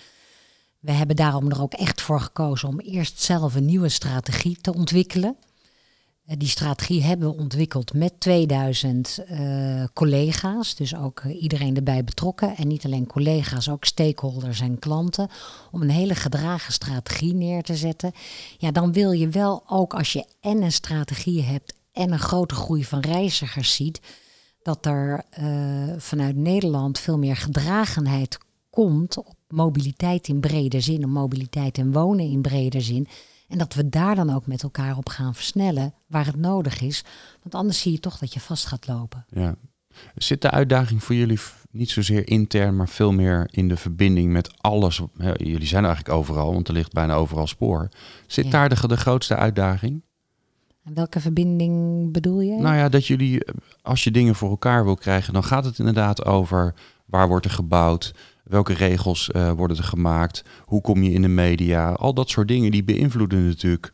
We 0.82 0.92
hebben 0.92 1.16
daarom 1.16 1.50
er 1.50 1.62
ook 1.62 1.72
echt 1.72 2.00
voor 2.00 2.20
gekozen 2.20 2.68
om 2.68 2.80
eerst 2.80 3.20
zelf 3.20 3.54
een 3.54 3.64
nieuwe 3.64 3.88
strategie 3.88 4.56
te 4.60 4.74
ontwikkelen. 4.74 5.36
Die 6.24 6.48
strategie 6.48 7.02
hebben 7.02 7.28
we 7.28 7.36
ontwikkeld 7.36 7.94
met 7.94 8.20
2000 8.20 9.18
uh, 9.30 9.84
collega's, 9.92 10.74
dus 10.74 10.96
ook 10.96 11.22
iedereen 11.24 11.76
erbij 11.76 12.04
betrokken. 12.04 12.56
En 12.56 12.68
niet 12.68 12.84
alleen 12.84 13.06
collega's, 13.06 13.68
ook 13.68 13.84
stakeholders 13.84 14.60
en 14.60 14.78
klanten. 14.78 15.28
Om 15.70 15.82
een 15.82 15.90
hele 15.90 16.14
gedragen 16.14 16.72
strategie 16.72 17.34
neer 17.34 17.62
te 17.62 17.76
zetten. 17.76 18.12
Ja, 18.58 18.70
dan 18.70 18.92
wil 18.92 19.12
je 19.12 19.28
wel 19.28 19.62
ook 19.68 19.94
als 19.94 20.12
je 20.12 20.24
en 20.40 20.62
een 20.62 20.72
strategie 20.72 21.42
hebt 21.42 21.74
en 21.92 22.12
een 22.12 22.18
grote 22.18 22.54
groei 22.54 22.84
van 22.84 23.00
reizigers 23.00 23.74
ziet, 23.74 24.00
dat 24.62 24.86
er 24.86 25.24
uh, 25.40 25.94
vanuit 25.98 26.36
Nederland 26.36 26.98
veel 26.98 27.18
meer 27.18 27.36
gedragenheid 27.36 28.38
komt 28.70 29.18
op 29.18 29.36
mobiliteit 29.52 30.28
in 30.28 30.40
brede 30.40 30.80
zin, 30.80 31.04
op 31.04 31.10
mobiliteit 31.10 31.78
en 31.78 31.92
wonen 31.92 32.30
in 32.30 32.42
brede 32.42 32.80
zin. 32.80 33.08
En 33.48 33.58
dat 33.58 33.74
we 33.74 33.88
daar 33.88 34.14
dan 34.14 34.34
ook 34.34 34.46
met 34.46 34.62
elkaar 34.62 34.96
op 34.96 35.08
gaan 35.08 35.34
versnellen 35.34 35.94
waar 36.06 36.26
het 36.26 36.36
nodig 36.36 36.80
is. 36.80 37.04
Want 37.42 37.54
anders 37.54 37.80
zie 37.80 37.92
je 37.92 38.00
toch 38.00 38.18
dat 38.18 38.32
je 38.32 38.40
vast 38.40 38.66
gaat 38.66 38.86
lopen. 38.86 39.24
Ja. 39.28 39.54
Zit 40.14 40.42
de 40.42 40.50
uitdaging 40.50 41.02
voor 41.02 41.14
jullie 41.14 41.38
niet 41.70 41.90
zozeer 41.90 42.28
intern, 42.28 42.76
maar 42.76 42.88
veel 42.88 43.12
meer 43.12 43.48
in 43.50 43.68
de 43.68 43.76
verbinding 43.76 44.32
met 44.32 44.62
alles? 44.62 45.00
Jullie 45.36 45.66
zijn 45.66 45.84
eigenlijk 45.84 46.14
overal, 46.14 46.52
want 46.52 46.68
er 46.68 46.74
ligt 46.74 46.92
bijna 46.92 47.14
overal 47.14 47.46
spoor. 47.46 47.88
Zit 48.26 48.44
ja. 48.44 48.50
daar 48.50 48.68
de, 48.68 48.88
de 48.88 48.96
grootste 48.96 49.36
uitdaging? 49.36 50.02
En 50.84 50.94
welke 50.94 51.20
verbinding 51.20 52.12
bedoel 52.12 52.40
je? 52.40 52.60
Nou 52.60 52.76
ja, 52.76 52.88
dat 52.88 53.06
jullie, 53.06 53.46
als 53.82 54.04
je 54.04 54.10
dingen 54.10 54.34
voor 54.34 54.50
elkaar 54.50 54.84
wil 54.84 54.96
krijgen, 54.96 55.32
dan 55.32 55.44
gaat 55.44 55.64
het 55.64 55.78
inderdaad 55.78 56.24
over 56.24 56.74
waar 57.04 57.28
wordt 57.28 57.44
er 57.44 57.50
gebouwd, 57.50 58.14
welke 58.42 58.72
regels 58.72 59.30
uh, 59.32 59.50
worden 59.50 59.76
er 59.76 59.84
gemaakt, 59.84 60.44
hoe 60.64 60.80
kom 60.80 61.02
je 61.02 61.12
in 61.12 61.22
de 61.22 61.28
media, 61.28 61.92
al 61.92 62.14
dat 62.14 62.30
soort 62.30 62.48
dingen 62.48 62.70
die 62.70 62.84
beïnvloeden 62.84 63.46
natuurlijk 63.46 63.92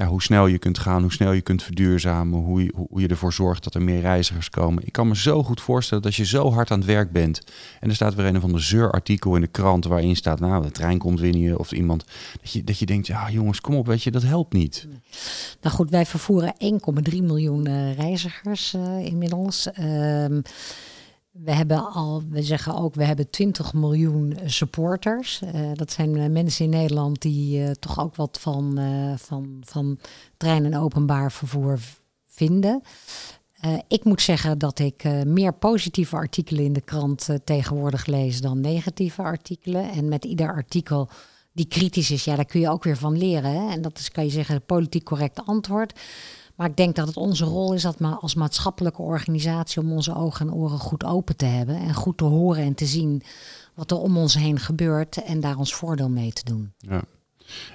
ja, 0.00 0.06
hoe 0.06 0.22
snel 0.22 0.46
je 0.46 0.58
kunt 0.58 0.78
gaan, 0.78 1.02
hoe 1.02 1.12
snel 1.12 1.32
je 1.32 1.40
kunt 1.40 1.62
verduurzamen, 1.62 2.38
hoe 2.38 2.64
je, 2.64 2.72
hoe 2.74 3.00
je 3.00 3.08
ervoor 3.08 3.32
zorgt 3.32 3.64
dat 3.64 3.74
er 3.74 3.82
meer 3.82 4.00
reizigers 4.00 4.50
komen. 4.50 4.86
Ik 4.86 4.92
kan 4.92 5.08
me 5.08 5.16
zo 5.16 5.42
goed 5.42 5.60
voorstellen 5.60 6.02
dat 6.02 6.14
je 6.14 6.24
zo 6.24 6.50
hard 6.52 6.70
aan 6.70 6.78
het 6.78 6.86
werk 6.86 7.12
bent. 7.12 7.42
En 7.80 7.88
er 7.88 7.94
staat 7.94 8.14
weer 8.14 8.26
een 8.26 8.40
van 8.40 8.52
de 8.52 8.58
zeurartikel 8.58 9.34
in 9.34 9.40
de 9.40 9.46
krant 9.46 9.84
waarin 9.84 10.16
staat, 10.16 10.40
nou, 10.40 10.62
de 10.62 10.70
trein 10.70 10.98
komt 10.98 11.20
winnen 11.20 11.58
of 11.58 11.72
iemand. 11.72 12.04
Dat 12.40 12.52
je, 12.52 12.64
dat 12.64 12.78
je 12.78 12.86
denkt, 12.86 13.06
ja 13.06 13.30
jongens, 13.30 13.60
kom 13.60 13.74
op, 13.74 13.86
weet 13.86 14.02
je, 14.02 14.10
dat 14.10 14.22
helpt 14.22 14.52
niet. 14.52 14.86
Nou 15.60 15.74
goed, 15.74 15.90
wij 15.90 16.06
vervoeren 16.06 16.54
1,3 17.10 17.16
miljoen 17.22 17.68
uh, 17.68 17.94
reizigers 17.94 18.74
uh, 18.74 19.04
inmiddels. 19.04 19.70
Ehm, 19.72 20.40
we 21.30 21.52
hebben 21.52 21.92
al, 21.92 22.22
we 22.28 22.42
zeggen 22.42 22.74
ook, 22.74 22.94
we 22.94 23.04
hebben 23.04 23.30
20 23.30 23.72
miljoen 23.72 24.38
supporters. 24.44 25.40
Uh, 25.42 25.70
dat 25.74 25.92
zijn 25.92 26.16
uh, 26.16 26.26
mensen 26.26 26.64
in 26.64 26.70
Nederland 26.70 27.22
die 27.22 27.78
toch 27.78 28.00
ook 28.00 28.16
wat 28.16 28.38
van, 28.40 28.78
van, 29.18 29.62
van 29.64 29.98
trein 30.36 30.64
en 30.64 30.76
openbaar 30.76 31.32
vervoer 31.32 31.78
vinden. 32.26 32.82
ik 33.88 34.04
moet 34.04 34.22
zeggen 34.22 34.58
dat 34.58 34.78
ik 34.78 35.24
meer 35.24 35.52
positieve 35.52 36.16
artikelen 36.16 36.64
in 36.64 36.72
de 36.72 36.80
krant 36.80 37.28
tegenwoordig 37.44 38.06
lees 38.06 38.40
dan 38.40 38.60
negatieve 38.60 39.22
artikelen. 39.22 39.90
En 39.90 40.08
met 40.08 40.24
ieder 40.24 40.52
artikel 40.52 41.08
die 41.52 41.66
kritisch 41.66 42.10
is, 42.10 42.24
ja, 42.24 42.36
daar 42.36 42.44
kun 42.44 42.60
je 42.60 42.70
ook 42.70 42.84
weer 42.84 42.96
van 42.96 43.18
leren. 43.18 43.50
Hè? 43.50 43.70
En 43.70 43.82
dat 43.82 43.98
is, 43.98 44.10
kan 44.10 44.24
je 44.24 44.30
zeggen, 44.30 44.64
politiek 44.64 45.04
correct 45.04 45.46
antwoord. 45.46 46.00
Maar 46.60 46.68
ik 46.68 46.76
denk 46.76 46.96
dat 46.96 47.06
het 47.06 47.16
onze 47.16 47.44
rol 47.44 47.74
is 47.74 47.82
dat 47.82 47.98
maar 47.98 48.14
als 48.14 48.34
maatschappelijke 48.34 49.02
organisatie 49.02 49.82
om 49.82 49.92
onze 49.92 50.14
ogen 50.14 50.46
en 50.46 50.54
oren 50.54 50.78
goed 50.78 51.04
open 51.04 51.36
te 51.36 51.44
hebben 51.44 51.76
en 51.76 51.94
goed 51.94 52.18
te 52.18 52.24
horen 52.24 52.64
en 52.64 52.74
te 52.74 52.86
zien 52.86 53.22
wat 53.74 53.90
er 53.90 53.96
om 53.98 54.16
ons 54.16 54.34
heen 54.34 54.58
gebeurt 54.58 55.22
en 55.22 55.40
daar 55.40 55.56
ons 55.56 55.74
voordeel 55.74 56.08
mee 56.08 56.32
te 56.32 56.44
doen. 56.44 56.72
Ja. 56.78 57.02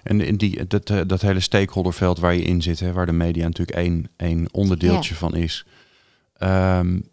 En 0.03 0.21
in 0.21 0.37
die, 0.37 0.67
dat, 0.67 0.89
eh, 0.89 1.01
dat 1.07 1.21
hele 1.21 1.39
stakeholderveld 1.39 2.19
waar 2.19 2.35
je 2.35 2.41
in 2.41 2.61
zit, 2.61 2.79
hè, 2.79 2.93
waar 2.93 3.05
de 3.05 3.11
media 3.11 3.45
natuurlijk 3.45 3.77
één, 3.77 4.09
één 4.15 4.53
onderdeeltje 4.53 5.15
van 5.15 5.35
is. 5.35 5.65
Um, 6.39 7.09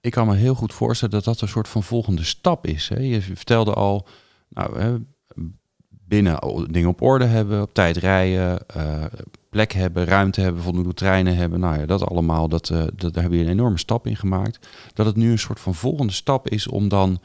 ik 0.00 0.10
kan 0.10 0.26
me 0.26 0.34
heel 0.34 0.54
goed 0.54 0.72
voorstellen 0.72 1.14
dat 1.14 1.24
dat 1.24 1.40
een 1.40 1.48
soort 1.48 1.68
van 1.68 1.82
volgende 1.82 2.24
stap 2.24 2.66
is. 2.66 2.88
Hè. 2.88 2.98
Je 3.00 3.20
vertelde 3.20 3.74
al, 3.74 4.06
nou, 4.48 5.04
binnen 5.88 6.38
dingen 6.70 6.88
op 6.88 7.02
orde 7.02 7.24
hebben, 7.24 7.62
op 7.62 7.74
tijd 7.74 7.96
rijden, 7.96 8.64
uh, 8.76 9.04
plek 9.58 9.72
hebben, 9.72 10.04
ruimte 10.04 10.40
hebben, 10.40 10.62
voldoende 10.62 10.94
treinen 10.94 11.36
hebben. 11.36 11.60
Nou 11.60 11.78
ja, 11.78 11.86
dat 11.86 12.06
allemaal, 12.06 12.48
dat, 12.48 12.70
uh, 12.70 12.78
dat, 12.78 13.14
daar 13.14 13.22
hebben 13.22 13.38
we 13.38 13.44
een 13.44 13.50
enorme 13.50 13.78
stap 13.78 14.06
in 14.06 14.16
gemaakt. 14.16 14.68
Dat 14.94 15.06
het 15.06 15.16
nu 15.16 15.30
een 15.30 15.38
soort 15.38 15.60
van 15.60 15.74
volgende 15.74 16.12
stap 16.12 16.48
is 16.48 16.66
om 16.66 16.88
dan 16.88 17.20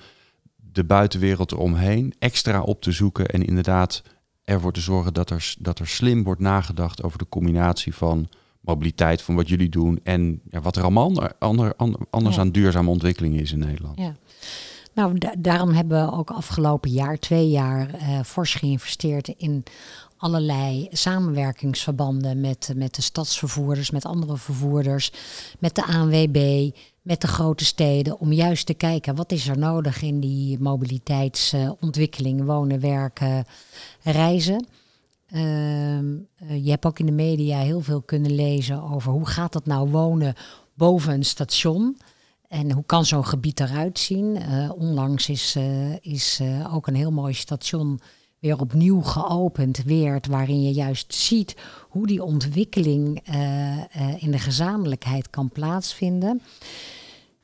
de 0.56 0.84
buitenwereld 0.84 1.52
eromheen 1.52 2.14
extra 2.20 2.62
op 2.62 2.82
te 2.82 2.92
zoeken 2.92 3.26
en 3.26 3.46
inderdaad 3.46 4.04
ervoor 4.44 4.72
te 4.72 4.80
zorgen 4.80 5.14
dat 5.14 5.30
er, 5.30 5.56
dat 5.60 5.80
er 5.80 5.88
slim 5.88 6.24
wordt 6.24 6.42
nagedacht 6.42 7.04
over 7.04 7.18
de 7.18 7.30
combinatie 7.30 7.96
van 7.96 8.28
mobiliteit, 8.60 9.22
van 9.22 9.36
wat 9.36 9.50
jullie 9.50 9.70
doen 9.70 10.00
en 10.04 10.42
ja, 10.50 10.62
wat 10.62 10.76
er 10.76 10.84
allemaal 10.84 11.06
ander, 11.40 11.76
ander, 11.76 12.00
anders 12.10 12.40
aan 12.40 12.52
duurzame 12.52 12.90
ontwikkeling 12.90 13.40
is 13.40 13.52
in 13.52 13.60
Nederland. 13.60 14.00
Ja. 14.00 14.16
Nou, 14.94 15.18
daarom 15.38 15.70
hebben 15.70 16.06
we 16.06 16.12
ook 16.12 16.32
afgelopen 16.32 16.90
jaar, 16.90 17.18
twee 17.18 17.50
jaar, 17.50 17.90
uh, 17.96 18.22
fors 18.24 18.56
geïnvesteerd 18.56 19.28
in 19.28 19.64
allerlei 20.24 20.88
samenwerkingsverbanden 20.92 22.42
met, 22.42 22.72
met 22.76 22.96
de 22.96 23.02
stadsvervoerders, 23.02 23.92
met 23.92 24.06
andere 24.06 24.38
vervoerders, 24.38 25.12
met 25.60 25.76
de 25.76 25.86
ANWB, 25.86 26.70
met 27.02 27.22
de 27.22 27.28
grote 27.28 27.66
steden, 27.66 28.20
om 28.20 28.34
juist 28.34 28.66
te 28.66 28.74
kijken 28.74 29.16
wat 29.16 29.32
is 29.32 29.48
er 29.48 29.58
nodig 29.58 30.02
in 30.02 30.20
die 30.20 30.60
mobiliteitsontwikkeling, 30.60 32.46
wonen, 32.46 32.80
werken, 32.80 33.46
reizen. 34.04 34.66
Uh, 35.34 36.00
je 36.38 36.70
hebt 36.70 36.86
ook 36.86 37.00
in 37.00 37.06
de 37.06 37.12
media 37.12 37.60
heel 37.60 37.82
veel 37.82 38.02
kunnen 38.02 38.36
lezen 38.36 38.84
over 38.84 39.12
hoe 39.12 39.28
gaat 39.28 39.54
het 39.54 39.66
nou 39.66 39.90
wonen 39.90 40.34
boven 40.74 41.14
een 41.14 41.26
station. 41.26 41.98
En 42.48 42.72
hoe 42.72 42.86
kan 42.86 43.06
zo'n 43.06 43.26
gebied 43.26 43.60
eruit 43.60 44.00
zien? 44.00 44.36
Uh, 44.36 44.72
onlangs 44.76 45.30
is, 45.30 45.56
uh, 45.58 45.96
is 46.02 46.42
ook 46.72 46.88
een 46.88 46.96
heel 46.96 47.12
mooi 47.12 47.34
station 47.34 48.00
weer 48.44 48.60
opnieuw 48.60 49.02
geopend 49.02 49.84
werd, 49.84 50.28
waarin 50.28 50.62
je 50.62 50.72
juist 50.72 51.14
ziet 51.14 51.56
hoe 51.90 52.08
die 52.08 52.24
ontwikkeling 52.24 53.24
in 54.18 54.32
de 54.32 54.40
gezamenlijkheid 54.40 55.30
kan 55.30 55.50
plaatsvinden. 55.50 56.42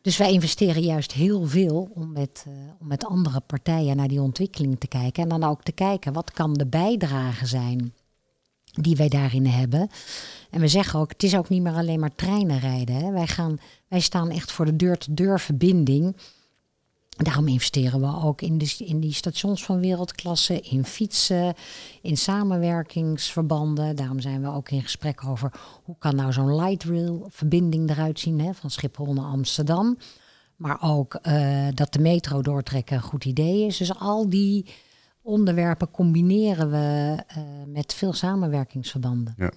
Dus 0.01 0.17
wij 0.17 0.31
investeren 0.31 0.81
juist 0.81 1.11
heel 1.11 1.45
veel 1.45 1.91
om 1.93 2.11
met, 2.11 2.45
om 2.79 2.87
met 2.87 3.05
andere 3.05 3.39
partijen 3.39 3.95
naar 3.95 4.07
die 4.07 4.21
ontwikkeling 4.21 4.79
te 4.79 4.87
kijken. 4.87 5.23
En 5.23 5.29
dan 5.29 5.43
ook 5.43 5.63
te 5.63 5.71
kijken 5.71 6.13
wat 6.13 6.31
kan 6.31 6.53
de 6.53 6.67
bijdrage 6.67 7.45
zijn 7.45 7.93
die 8.71 8.95
wij 8.95 9.09
daarin 9.09 9.45
hebben. 9.45 9.89
En 10.49 10.59
we 10.59 10.67
zeggen 10.67 10.99
ook, 10.99 11.09
het 11.09 11.23
is 11.23 11.35
ook 11.35 11.49
niet 11.49 11.61
meer 11.61 11.73
alleen 11.73 11.99
maar 11.99 12.15
treinen 12.15 12.59
rijden. 12.59 12.95
Hè. 12.95 13.11
Wij, 13.11 13.27
gaan, 13.27 13.59
wij 13.87 13.99
staan 13.99 14.29
echt 14.29 14.51
voor 14.51 14.65
de 14.65 14.75
deur-to-deur 14.75 15.39
verbinding. 15.39 16.15
Daarom 17.23 17.47
investeren 17.47 17.99
we 17.99 18.27
ook 18.27 18.41
in, 18.41 18.57
de, 18.57 18.75
in 18.77 18.99
die 18.99 19.13
stations 19.13 19.65
van 19.65 19.79
wereldklasse, 19.79 20.59
in 20.59 20.85
fietsen, 20.85 21.53
in 22.01 22.17
samenwerkingsverbanden. 22.17 23.95
Daarom 23.95 24.19
zijn 24.19 24.41
we 24.41 24.47
ook 24.47 24.69
in 24.69 24.81
gesprek 24.81 25.25
over 25.25 25.51
hoe 25.83 25.95
kan 25.99 26.15
nou 26.15 26.33
zo'n 26.33 26.55
light 26.55 26.83
rail 26.83 27.27
verbinding 27.29 27.89
eruit 27.89 28.19
zien 28.19 28.39
hè, 28.39 28.53
van 28.53 28.69
Schiphol 28.69 29.13
naar 29.13 29.25
Amsterdam. 29.25 29.97
Maar 30.55 30.77
ook 30.81 31.19
uh, 31.23 31.67
dat 31.73 31.93
de 31.93 31.99
metro 31.99 32.41
doortrekken 32.41 32.95
een 32.95 33.01
goed 33.01 33.25
idee 33.25 33.65
is. 33.65 33.77
Dus 33.77 33.99
al 33.99 34.29
die 34.29 34.65
onderwerpen 35.21 35.91
combineren 35.91 36.71
we 36.71 37.17
uh, 37.37 37.43
met 37.67 37.93
veel 37.93 38.13
samenwerkingsverbanden. 38.13 39.33
Ja. 39.37 39.51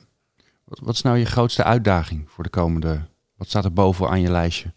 Wat, 0.65 0.79
wat, 0.79 0.95
is 0.95 1.03
nou 1.03 1.19
je 1.19 1.25
grootste 1.25 1.65
uitdaging 1.65 2.31
voor 2.31 2.45
de 2.45 2.51
komende? 2.51 3.01
Wat 3.37 3.49
staat 3.49 3.65
er 3.65 3.73
boven 3.73 4.09
aan 4.09 4.21
je 4.21 4.31
lijstje? 4.31 4.73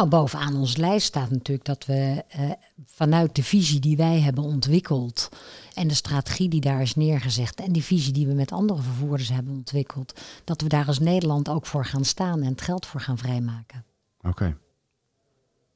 Nou, 0.00 0.12
bovenaan 0.12 0.56
onze 0.56 0.78
lijst 0.78 1.06
staat 1.06 1.30
natuurlijk 1.30 1.66
dat 1.66 1.86
we 1.86 2.24
uh, 2.38 2.50
vanuit 2.84 3.36
de 3.36 3.42
visie 3.42 3.80
die 3.80 3.96
wij 3.96 4.20
hebben 4.20 4.44
ontwikkeld 4.44 5.28
en 5.74 5.88
de 5.88 5.94
strategie 5.94 6.48
die 6.48 6.60
daar 6.60 6.82
is 6.82 6.94
neergezet 6.94 7.60
en 7.60 7.72
die 7.72 7.84
visie 7.84 8.12
die 8.12 8.26
we 8.26 8.32
met 8.32 8.52
andere 8.52 8.82
vervoerders 8.82 9.28
hebben 9.28 9.54
ontwikkeld, 9.54 10.20
dat 10.44 10.60
we 10.60 10.68
daar 10.68 10.86
als 10.86 10.98
Nederland 10.98 11.48
ook 11.48 11.66
voor 11.66 11.84
gaan 11.84 12.04
staan 12.04 12.42
en 12.42 12.50
het 12.50 12.60
geld 12.60 12.86
voor 12.86 13.00
gaan 13.00 13.18
vrijmaken. 13.18 13.84
Oké. 14.22 14.56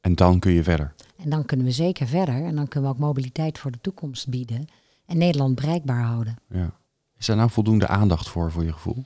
En 0.01 0.15
dan 0.15 0.39
kun 0.39 0.53
je 0.53 0.63
verder. 0.63 0.95
En 1.17 1.31
dan 1.31 1.45
kunnen 1.45 1.67
we 1.67 1.73
zeker 1.73 2.07
verder. 2.07 2.45
En 2.45 2.55
dan 2.55 2.69
kunnen 2.69 2.91
we 2.91 2.97
ook 2.97 3.03
mobiliteit 3.03 3.59
voor 3.59 3.71
de 3.71 3.81
toekomst 3.81 4.29
bieden. 4.29 4.67
En 5.07 5.19
Nederland 5.19 5.55
bereikbaar 5.55 6.03
houden. 6.03 6.37
Ja. 6.49 6.71
Is 7.19 7.27
daar 7.27 7.37
nou 7.37 7.51
voldoende 7.51 7.87
aandacht 7.87 8.29
voor, 8.29 8.53
voor 8.53 8.65
je 8.65 8.73
gevoel? 8.73 9.05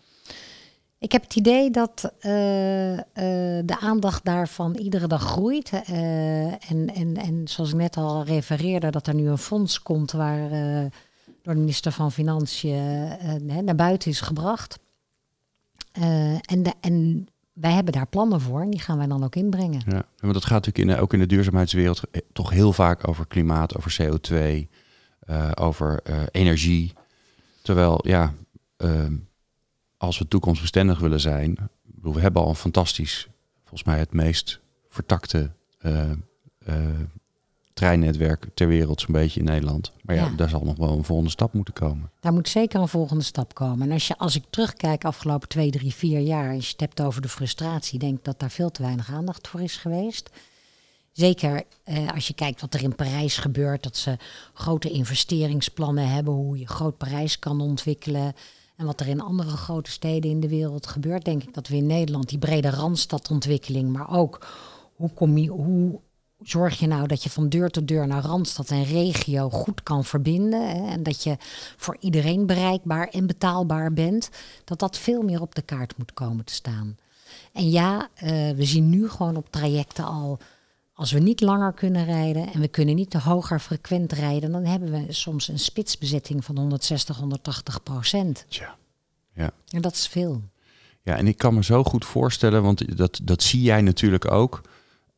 Ik 1.01 1.13
heb 1.13 1.23
het 1.23 1.37
idee 1.37 1.71
dat 1.71 2.13
uh, 2.21 2.93
uh, 2.93 2.99
de 3.65 3.77
aandacht 3.81 4.25
daarvan 4.25 4.75
iedere 4.75 5.07
dag 5.07 5.23
groeit. 5.23 5.73
Uh, 5.73 6.71
en, 6.71 6.95
en, 6.95 7.17
en 7.17 7.49
zoals 7.49 7.71
ik 7.71 7.77
net 7.77 7.97
al 7.97 8.25
refereerde, 8.25 8.91
dat 8.91 9.07
er 9.07 9.15
nu 9.15 9.29
een 9.29 9.39
fonds 9.39 9.83
komt 9.83 10.13
waar 10.13 10.51
door 11.43 11.55
de 11.55 11.61
minister 11.61 11.93
van 11.93 12.13
Financiën 12.13 13.65
naar 13.65 13.75
buiten 13.75 14.11
is 14.11 14.21
gebracht. 14.21 14.79
en, 15.93 16.63
de, 16.63 16.73
en 16.81 17.29
wij 17.53 17.73
hebben 17.73 17.93
daar 17.93 18.07
plannen 18.07 18.41
voor 18.41 18.61
en 18.61 18.71
die 18.71 18.81
gaan 18.81 18.99
wij 18.99 19.07
dan 19.07 19.25
ook 19.25 19.37
inbrengen. 19.37 19.83
Ja, 19.87 20.03
want 20.21 20.35
dat 20.35 20.45
gaat 20.45 20.67
natuurlijk 20.67 20.97
in, 20.97 21.03
ook 21.03 21.13
in 21.13 21.19
de 21.19 21.27
duurzaamheidswereld 21.27 22.01
toch 22.33 22.51
heel 22.51 22.73
vaak 22.73 23.09
over 23.09 23.27
klimaat, 23.27 23.77
over 23.77 23.97
CO2, 24.03 24.35
uh, 25.31 25.51
over 25.55 26.03
energie. 26.31 26.93
Terwijl, 27.63 28.01
ja, 28.07 28.35
uh, 28.79 29.07
als 29.99 30.19
we 30.19 30.29
toekomstbestendig 30.29 30.99
willen 30.99 31.21
zijn, 31.21 31.71
we 32.03 32.21
hebben 32.21 32.43
al 32.43 32.49
een 32.49 32.55
fantastisch, 32.55 33.29
volgens 33.61 33.85
mij 33.85 33.99
het 33.99 34.13
meest 34.13 34.61
vertakte 34.89 35.51
treinnetwerk 37.79 38.47
ter 38.55 38.69
wereld 38.69 39.01
zo'n 39.01 39.13
beetje 39.13 39.41
in 39.41 39.47
Nederland. 39.47 39.93
Maar 40.03 40.17
ja, 40.17 40.25
ja, 40.25 40.37
daar 40.37 40.49
zal 40.49 40.65
nog 40.65 40.77
wel 40.77 40.97
een 40.97 41.05
volgende 41.05 41.31
stap 41.31 41.53
moeten 41.53 41.75
komen. 41.75 42.11
Daar 42.21 42.33
moet 42.33 42.49
zeker 42.49 42.81
een 42.81 42.89
volgende 42.89 43.25
stap 43.25 43.55
komen. 43.55 43.87
En 43.87 43.93
als, 43.93 44.07
je, 44.07 44.19
als 44.19 44.37
ik 44.37 44.45
terugkijk 44.51 45.05
afgelopen 45.05 45.49
twee, 45.49 45.71
drie, 45.71 45.95
vier 45.95 46.21
jaar... 46.21 46.55
als 46.55 46.65
je 46.65 46.73
het 46.73 46.81
hebt 46.81 47.01
over 47.01 47.23
de 47.23 47.29
frustratie... 47.29 47.99
denk 47.99 48.19
ik 48.19 48.25
dat 48.25 48.41
daar 48.41 48.51
veel 48.51 48.71
te 48.71 48.83
weinig 48.83 49.11
aandacht 49.11 49.49
voor 49.49 49.61
is 49.61 49.77
geweest. 49.77 50.31
Zeker 51.13 51.63
eh, 51.85 52.13
als 52.15 52.27
je 52.27 52.35
kijkt 52.35 52.61
wat 52.61 52.75
er 52.75 52.83
in 52.83 52.95
Parijs 52.95 53.37
gebeurt... 53.37 53.83
dat 53.83 53.97
ze 53.97 54.17
grote 54.55 54.91
investeringsplannen 54.91 56.09
hebben... 56.09 56.35
hoe 56.35 56.59
je 56.59 56.67
groot 56.67 56.97
Parijs 56.97 57.39
kan 57.39 57.61
ontwikkelen... 57.61 58.35
En 58.79 58.87
wat 58.87 59.01
er 59.01 59.09
in 59.09 59.21
andere 59.21 59.57
grote 59.57 59.91
steden 59.91 60.31
in 60.31 60.41
de 60.41 60.49
wereld 60.49 60.87
gebeurt, 60.87 61.25
denk 61.25 61.43
ik 61.43 61.55
dat 61.55 61.69
we 61.69 61.77
in 61.77 61.87
Nederland 61.87 62.29
die 62.29 62.39
brede 62.39 62.71
randstadontwikkeling, 62.71 63.93
maar 63.93 64.11
ook 64.11 64.47
hoe, 64.95 65.13
kom 65.13 65.39
je, 65.39 65.49
hoe 65.49 66.01
zorg 66.43 66.79
je 66.79 66.87
nou 66.87 67.07
dat 67.07 67.23
je 67.23 67.31
van 67.31 67.49
deur 67.49 67.71
tot 67.71 67.89
deur 67.89 68.07
naar 68.07 68.23
Randstad 68.23 68.71
en 68.71 68.85
regio 68.85 69.51
goed 69.51 69.83
kan 69.83 70.05
verbinden. 70.05 70.69
Hè, 70.69 70.91
en 70.91 71.03
dat 71.03 71.23
je 71.23 71.37
voor 71.77 71.97
iedereen 72.01 72.47
bereikbaar 72.47 73.09
en 73.09 73.27
betaalbaar 73.27 73.93
bent. 73.93 74.31
Dat 74.65 74.79
dat 74.79 74.99
veel 74.99 75.23
meer 75.23 75.41
op 75.41 75.55
de 75.55 75.63
kaart 75.63 75.99
moet 75.99 76.15
komen 76.15 76.45
te 76.45 76.53
staan. 76.55 76.97
En 77.53 77.71
ja, 77.71 78.09
uh, 78.23 78.29
we 78.51 78.65
zien 78.65 78.89
nu 78.89 79.09
gewoon 79.09 79.37
op 79.37 79.51
trajecten 79.51 80.05
al. 80.05 80.39
Als 80.99 81.13
we 81.13 81.19
niet 81.19 81.41
langer 81.41 81.73
kunnen 81.73 82.05
rijden 82.05 82.53
en 82.53 82.61
we 82.61 82.69
kunnen 82.69 82.95
niet 82.95 83.11
te 83.11 83.19
hoger 83.19 83.61
frequent 83.61 84.13
rijden, 84.13 84.53
dan 84.53 84.65
hebben 84.65 84.91
we 84.91 85.13
soms 85.13 85.49
een 85.49 85.59
spitsbezetting 85.59 86.45
van 86.45 86.59
160, 86.59 87.17
180 87.17 87.83
procent. 87.83 88.45
Ja. 88.49 88.77
Ja. 89.35 89.51
En 89.69 89.81
dat 89.81 89.93
is 89.93 90.07
veel. 90.07 90.43
Ja, 91.03 91.17
en 91.17 91.27
ik 91.27 91.37
kan 91.37 91.55
me 91.55 91.65
zo 91.65 91.85
goed 91.85 92.05
voorstellen, 92.05 92.63
want 92.63 92.97
dat, 92.97 93.21
dat 93.23 93.43
zie 93.43 93.63
jij 93.63 93.81
natuurlijk 93.83 94.31
ook. 94.31 94.61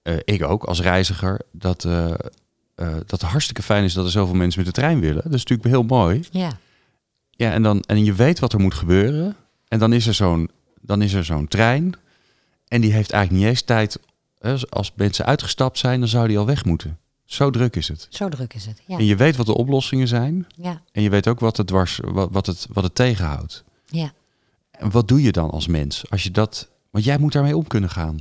eh, 0.02 0.16
ik 0.24 0.42
ook 0.44 0.64
als 0.64 0.80
reiziger. 0.80 1.40
Dat, 1.52 1.84
eh, 1.84 2.10
eh, 2.10 2.18
dat 2.74 3.10
het 3.10 3.22
hartstikke 3.22 3.62
fijn 3.62 3.84
is 3.84 3.92
dat 3.92 4.04
er 4.04 4.10
zoveel 4.10 4.34
mensen 4.34 4.62
met 4.64 4.74
de 4.74 4.80
trein 4.80 5.00
willen. 5.00 5.22
Dat 5.22 5.34
is 5.34 5.44
natuurlijk 5.44 5.68
heel 5.68 5.82
mooi. 5.82 6.24
Ja, 6.30 6.58
Ja, 7.30 7.52
en, 7.52 7.62
dan, 7.62 7.80
en 7.80 8.04
je 8.04 8.12
weet 8.12 8.38
wat 8.38 8.52
er 8.52 8.60
moet 8.60 8.74
gebeuren. 8.74 9.36
En 9.68 9.78
dan 9.78 9.92
is 9.92 10.06
er 10.06 10.14
zo'n, 10.14 10.50
dan 10.80 11.02
is 11.02 11.12
er 11.12 11.24
zo'n 11.24 11.48
trein. 11.48 11.94
En 12.68 12.80
die 12.80 12.92
heeft 12.92 13.10
eigenlijk 13.10 13.42
niet 13.42 13.52
eens 13.52 13.62
tijd. 13.62 13.98
Als, 14.70 14.92
mensen 14.94 15.24
uitgestapt 15.24 15.78
zijn, 15.78 16.00
dan 16.00 16.08
zou 16.08 16.28
die 16.28 16.38
al 16.38 16.46
weg 16.46 16.64
moeten. 16.64 16.98
Zo 17.24 17.50
druk 17.50 17.76
is 17.76 17.88
het. 17.88 18.06
zo 18.10 18.28
druk 18.28 18.54
is 18.54 18.66
het. 18.66 18.82
Ja, 18.86 18.98
En 18.98 19.04
je 19.04 19.16
weet 19.16 19.36
wat 19.36 19.46
de 19.46 19.54
oplossingen 19.56 20.08
zijn. 20.08 20.46
ja, 20.56 20.82
En 20.92 21.02
je 21.02 21.10
weet 21.10 21.28
ook 21.28 21.40
wat 21.40 21.56
het, 21.56 21.66
dwars, 21.66 22.00
wat, 22.04 22.28
wat 22.32 22.46
het, 22.46 22.66
wat 22.72 22.84
het 22.84 22.94
tegenhoudt. 22.94 23.64
ja. 23.86 24.12
En 24.70 24.90
wat 24.90 25.08
doe 25.08 25.22
je 25.22 25.32
dan 25.32 25.50
als 25.50 25.66
mens? 25.66 26.10
Als 26.10 26.22
je 26.22 26.30
dat, 26.30 26.68
want 26.90 27.04
jij 27.04 27.18
moet 27.18 27.32
daarmee 27.32 27.56
om 27.56 27.66
kunnen 27.66 27.90
gaan. 27.90 28.18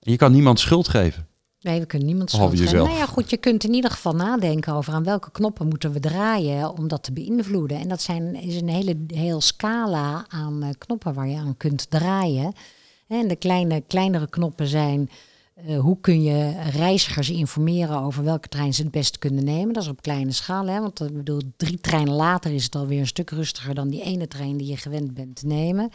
En 0.00 0.10
je 0.12 0.16
kan 0.16 0.32
niemand 0.32 0.60
schuld 0.60 0.88
geven. 0.88 1.26
Nee, 1.60 1.80
we 1.80 1.86
kunnen 1.86 2.06
niemand 2.08 2.30
schuld 2.30 2.50
geven. 2.50 2.64
jezelf. 2.64 2.86
Nou 2.86 2.98
ja, 2.98 3.06
goed, 3.06 3.30
je 3.30 3.36
kunt 3.36 3.64
in 3.64 3.72
ieder 3.74 3.90
geval 3.90 4.12
nadenken 4.14 4.72
over 4.74 4.92
aan 4.92 5.04
welke 5.04 5.30
knoppen 5.30 5.68
moeten 5.68 5.92
we 5.92 6.00
draaien 6.00 6.76
om 6.78 6.88
dat 6.88 7.02
te 7.02 7.12
beïnvloeden. 7.12 7.78
En 7.78 7.88
dat 7.88 8.02
zijn, 8.02 8.34
is 8.34 8.60
een 8.60 8.68
hele 8.68 8.96
heel 9.06 9.40
scala 9.40 10.24
aan 10.28 10.62
eh, 10.62 10.68
knoppen 10.78 11.14
waar 11.14 11.28
je 11.28 11.36
aan 11.36 11.56
kunt 11.56 11.90
draaien. 11.90 12.52
En 13.08 13.28
de 13.28 13.36
kleine, 13.36 13.80
kleinere 13.80 14.28
knoppen 14.28 14.66
zijn 14.66 15.10
eh, 15.54 15.78
hoe 15.80 16.00
kun 16.00 16.22
je 16.22 16.60
reizigers 16.60 17.30
informeren 17.30 17.98
over 18.00 18.24
welke 18.24 18.48
trein 18.48 18.74
ze 18.74 18.82
het 18.82 18.90
best 18.90 19.18
kunnen 19.18 19.44
nemen. 19.44 19.74
Dat 19.74 19.82
is 19.82 19.88
op 19.88 20.02
kleine 20.02 20.32
schaal, 20.32 20.66
hè? 20.66 20.80
want 20.80 21.00
eh, 21.00 21.06
ik 21.06 21.16
bedoel, 21.16 21.40
drie 21.56 21.80
treinen 21.80 22.14
later 22.14 22.52
is 22.52 22.64
het 22.64 22.74
alweer 22.74 23.00
een 23.00 23.06
stuk 23.06 23.30
rustiger 23.30 23.74
dan 23.74 23.88
die 23.88 24.02
ene 24.02 24.28
trein 24.28 24.56
die 24.56 24.66
je 24.66 24.76
gewend 24.76 25.14
bent 25.14 25.36
te 25.36 25.46
nemen. 25.46 25.90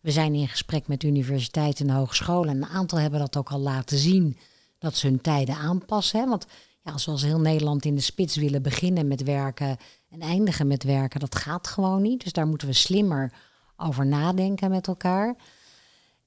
We 0.00 0.10
zijn 0.10 0.34
in 0.34 0.48
gesprek 0.48 0.88
met 0.88 1.02
universiteiten 1.02 1.88
en 1.88 1.94
hogescholen. 1.94 2.48
En 2.48 2.56
een 2.56 2.68
aantal 2.68 2.98
hebben 2.98 3.20
dat 3.20 3.36
ook 3.36 3.50
al 3.50 3.58
laten 3.58 3.98
zien 3.98 4.36
dat 4.78 4.96
ze 4.96 5.06
hun 5.06 5.20
tijden 5.20 5.56
aanpassen. 5.56 6.20
Hè? 6.20 6.28
Want 6.28 6.46
ja, 6.82 6.92
als 6.92 7.04
we 7.04 7.10
als 7.10 7.22
heel 7.22 7.40
Nederland 7.40 7.84
in 7.84 7.94
de 7.94 8.00
spits 8.00 8.36
willen 8.36 8.62
beginnen 8.62 9.08
met 9.08 9.22
werken 9.22 9.76
en 10.10 10.20
eindigen 10.20 10.66
met 10.66 10.82
werken, 10.82 11.20
dat 11.20 11.34
gaat 11.34 11.66
gewoon 11.66 12.02
niet. 12.02 12.22
Dus 12.22 12.32
daar 12.32 12.46
moeten 12.46 12.68
we 12.68 12.74
slimmer 12.74 13.32
over 13.76 14.06
nadenken 14.06 14.70
met 14.70 14.86
elkaar. 14.86 15.36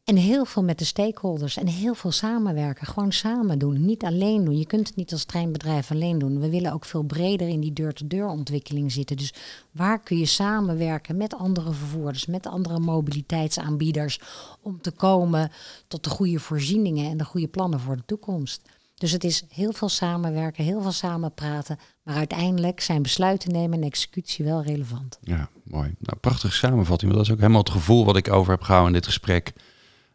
En 0.08 0.16
heel 0.16 0.46
veel 0.46 0.64
met 0.64 0.80
de 0.80 0.86
stakeholders 0.86 1.58
en 1.58 1.68
heel 1.68 1.94
veel 1.94 2.12
samenwerken. 2.12 2.88
Gewoon 2.88 3.12
samen 3.12 3.60
doen, 3.60 3.86
niet 3.86 4.04
alleen 4.04 4.46
doen. 4.46 4.58
Je 4.58 4.66
kunt 4.66 4.88
het 4.88 4.96
niet 4.96 5.12
als 5.12 5.26
treinbedrijf 5.26 5.92
alleen 5.92 6.20
doen. 6.20 6.40
We 6.40 6.50
willen 6.50 6.74
ook 6.74 6.86
veel 6.86 7.04
breder 7.04 7.48
in 7.48 7.60
die 7.60 7.74
deur-to-deur 7.74 8.28
ontwikkeling 8.28 8.92
zitten. 8.92 9.18
Dus 9.18 9.34
waar 9.72 10.00
kun 10.00 10.18
je 10.18 10.26
samenwerken 10.26 11.18
met 11.18 11.36
andere 11.36 11.74
vervoerders, 11.74 12.26
met 12.26 12.48
andere 12.48 12.80
mobiliteitsaanbieders, 12.80 14.20
om 14.62 14.82
te 14.82 14.92
komen 14.92 15.52
tot 15.88 16.04
de 16.04 16.10
goede 16.10 16.40
voorzieningen 16.40 17.10
en 17.10 17.18
de 17.18 17.26
goede 17.26 17.48
plannen 17.48 17.80
voor 17.80 17.96
de 17.96 18.06
toekomst. 18.06 18.62
Dus 18.96 19.12
het 19.12 19.24
is 19.24 19.44
heel 19.50 19.74
veel 19.74 19.90
samenwerken, 19.90 20.64
heel 20.64 20.82
veel 20.82 20.92
samen 20.92 21.34
praten. 21.34 21.80
Maar 22.04 22.16
uiteindelijk 22.16 22.82
zijn 22.82 23.02
besluiten 23.02 23.52
nemen 23.52 23.78
en 23.78 23.88
executie 23.88 24.46
wel 24.46 24.64
relevant. 24.64 25.18
Ja, 25.22 25.50
mooi. 25.64 25.96
Nou, 26.00 26.18
prachtige 26.20 26.56
samenvatting. 26.56 27.12
Dat 27.12 27.22
is 27.22 27.32
ook 27.32 27.40
helemaal 27.40 27.62
het 27.62 27.70
gevoel 27.70 28.06
wat 28.06 28.18
ik 28.18 28.32
over 28.32 28.52
heb 28.52 28.62
gehouden 28.62 28.94
in 28.94 29.00
dit 29.00 29.08
gesprek. 29.08 29.54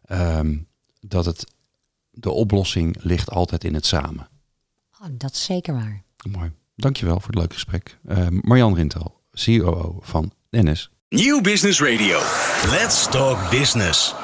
Ehm, 0.05 0.57
dat 0.99 1.25
het, 1.25 1.45
de 2.11 2.29
oplossing 2.31 2.97
ligt 2.99 3.29
altijd 3.29 3.63
in 3.63 3.73
het 3.73 3.85
samen. 3.85 4.27
Oh, 5.01 5.07
dat 5.11 5.31
is 5.31 5.43
zeker 5.43 5.73
waar. 5.73 6.03
Mooi. 6.31 6.51
Dankjewel 6.75 7.19
voor 7.19 7.29
het 7.29 7.37
leuke 7.37 7.53
gesprek. 7.53 7.99
Ehm, 8.07 8.39
Marjan 8.41 8.75
Rintel, 8.75 9.21
COO 9.31 9.99
van 10.01 10.31
NS. 10.49 10.89
Nieuw 11.09 11.41
Business 11.41 11.81
Radio. 11.81 12.19
Let's 12.71 13.09
talk 13.09 13.49
business. 13.49 14.22